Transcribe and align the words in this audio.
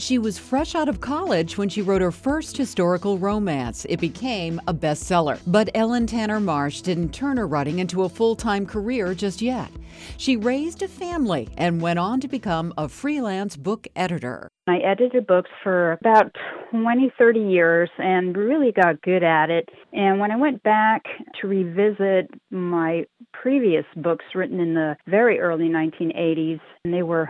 She 0.00 0.16
was 0.16 0.38
fresh 0.38 0.74
out 0.74 0.88
of 0.88 1.02
college 1.02 1.58
when 1.58 1.68
she 1.68 1.82
wrote 1.82 2.00
her 2.00 2.10
first 2.10 2.56
historical 2.56 3.18
romance. 3.18 3.84
It 3.86 4.00
became 4.00 4.58
a 4.66 4.72
bestseller. 4.72 5.38
But 5.46 5.68
Ellen 5.74 6.06
Tanner 6.06 6.40
Marsh 6.40 6.80
didn't 6.80 7.12
turn 7.12 7.36
her 7.36 7.46
writing 7.46 7.80
into 7.80 8.04
a 8.04 8.08
full 8.08 8.34
time 8.34 8.64
career 8.64 9.12
just 9.12 9.42
yet. 9.42 9.70
She 10.16 10.38
raised 10.38 10.82
a 10.82 10.88
family 10.88 11.50
and 11.58 11.82
went 11.82 11.98
on 11.98 12.18
to 12.20 12.28
become 12.28 12.72
a 12.78 12.88
freelance 12.88 13.58
book 13.58 13.88
editor. 13.94 14.50
I 14.66 14.78
edited 14.78 15.26
books 15.26 15.50
for 15.62 15.92
about 15.92 16.34
20, 16.70 17.12
30 17.18 17.40
years 17.40 17.90
and 17.98 18.34
really 18.34 18.72
got 18.72 19.02
good 19.02 19.22
at 19.22 19.50
it. 19.50 19.68
And 19.92 20.18
when 20.18 20.30
I 20.30 20.36
went 20.36 20.62
back 20.62 21.04
to 21.40 21.46
revisit 21.46 22.30
my 22.50 23.04
previous 23.34 23.84
books 23.96 24.24
written 24.34 24.60
in 24.60 24.72
the 24.72 24.96
very 25.06 25.40
early 25.40 25.68
1980s, 25.68 26.60
and 26.86 26.94
they 26.94 27.02
were 27.02 27.28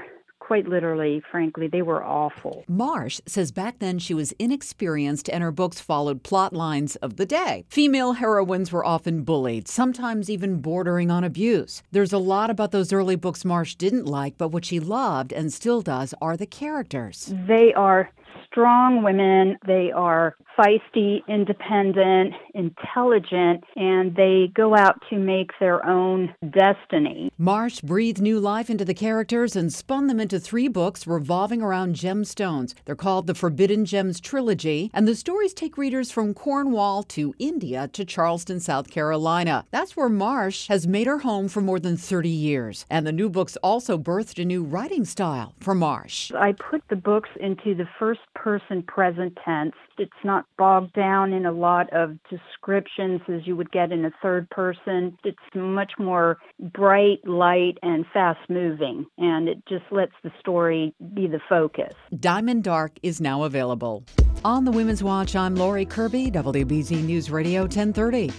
quite 0.50 0.66
literally, 0.66 1.22
frankly, 1.30 1.68
they 1.68 1.80
were 1.80 2.02
awful. 2.02 2.64
Marsh 2.66 3.20
says 3.24 3.52
back 3.52 3.79
then 3.79 4.01
she 4.01 4.12
was 4.12 4.32
inexperienced 4.32 5.30
and 5.30 5.45
her 5.45 5.52
books 5.52 5.79
followed 5.80 6.24
plot 6.24 6.52
lines 6.52 6.96
of 6.96 7.18
the 7.18 7.24
day. 7.24 7.65
Female 7.68 8.15
heroines 8.15 8.73
were 8.73 8.84
often 8.84 9.23
bullied, 9.23 9.68
sometimes 9.68 10.29
even 10.29 10.60
bordering 10.60 11.09
on 11.09 11.23
abuse. 11.23 11.84
There's 11.92 12.12
a 12.12 12.18
lot 12.18 12.51
about 12.51 12.73
those 12.73 12.92
early 12.92 13.15
books 13.15 13.45
Marsh 13.45 13.76
didn't 13.76 14.07
like, 14.07 14.38
but 14.38 14.48
what 14.48 14.65
she 14.65 14.80
loved 14.80 15.32
and 15.32 15.52
still 15.52 15.82
does 15.82 16.15
are 16.20 16.37
the 16.37 16.46
characters. 16.46 17.32
They 17.46 17.73
are 17.74 18.10
strong 18.51 19.02
women. 19.02 19.56
They 19.66 19.93
are 19.93 20.34
feisty, 20.59 21.20
independent, 21.29 22.34
intelligent, 22.54 23.65
and 23.76 24.15
they 24.15 24.51
go 24.54 24.76
out 24.76 25.01
to 25.10 25.18
make 25.18 25.51
their 25.60 25.87
own 25.87 26.34
destiny. 26.51 27.30
Marsh 27.38 27.80
breathed 27.80 28.20
new 28.20 28.38
life 28.38 28.68
into 28.68 28.84
the 28.84 28.95
characters 28.95 29.57
and 29.57 29.73
spun 29.73 30.07
them 30.07 30.20
into 30.20 30.38
three 30.38 30.68
books 30.68 31.07
revolving 31.07 31.62
around 31.62 31.95
gemstones. 31.95 32.74
They're 32.84 32.95
called 32.95 33.26
the 33.26 33.34
Forbidden 33.34 33.84
Gems 33.84 34.20
Trilogy, 34.20 34.90
and 34.92 35.07
the 35.07 35.14
stories 35.14 35.54
take 35.54 35.79
readers 35.79 36.10
from 36.10 36.35
Cornwall 36.35 37.02
to 37.04 37.35
India 37.38 37.88
to 37.88 38.04
Charleston, 38.04 38.60
South 38.60 38.90
Carolina. 38.90 39.64
That's 39.70 39.96
where 39.96 40.09
Marsh 40.09 40.68
has 40.68 40.87
made 40.87 41.07
her 41.07 41.18
home 41.18 41.48
for 41.48 41.60
more 41.60 41.80
than 41.80 41.96
30 41.96 42.29
years. 42.29 42.85
And 42.90 43.07
the 43.07 43.12
new 43.12 43.30
books 43.30 43.57
also 43.62 43.96
birthed 43.96 44.40
a 44.40 44.45
new 44.45 44.62
writing 44.62 45.04
style 45.04 45.54
for 45.60 45.74
Marsh. 45.74 46.32
I 46.32 46.52
put 46.52 46.82
the 46.88 46.96
books 46.96 47.30
into 47.40 47.74
the 47.74 47.88
first 47.98 48.20
person 48.41 48.83
present 48.83 49.37
tense. 49.45 49.74
It's 49.99 50.13
not 50.24 50.46
bogged 50.57 50.95
down 50.95 51.33
in 51.33 51.45
a 51.45 51.52
lot 51.52 51.93
of 51.93 52.16
descriptions 52.30 53.21
as 53.29 53.47
you 53.47 53.55
would 53.55 53.71
get 53.71 53.93
in 53.93 54.05
a 54.07 54.10
third 54.23 54.49
person. 54.49 55.16
It's 55.24 55.38
much 55.55 55.93
more 55.99 56.38
bright, 56.59 57.19
light, 57.27 57.77
and 57.82 58.07
fast 58.15 58.41
moving, 58.49 59.05
and 59.19 59.47
it 59.47 59.59
just 59.69 59.85
lets 59.91 60.13
the 60.24 60.32
story 60.41 60.95
be 61.15 61.27
the 61.27 61.41
focus. 61.49 61.93
Diamond 62.19 62.65
Dark 62.65 62.99
is 63.02 63.21
now 63.21 63.43
available. 63.45 64.05
On 64.43 64.65
the 64.65 64.71
Women's 64.71 65.03
Watch, 65.03 65.37
I'm 65.37 65.54
Lori 65.54 65.84
Kirby, 65.84 66.31
WBZ 66.31 67.04
News 67.04 67.31
Radio 67.31 67.62
1030. 67.62 68.31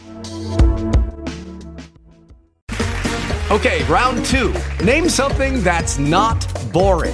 Okay, 3.52 3.84
round 3.84 4.25
two. 4.25 4.54
Name 4.84 5.09
something 5.09 5.62
that's 5.62 6.00
not 6.00 6.48
boring. 6.72 7.14